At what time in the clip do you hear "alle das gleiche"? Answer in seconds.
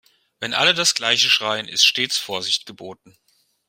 0.55-1.29